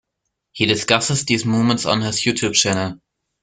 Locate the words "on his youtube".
1.85-2.55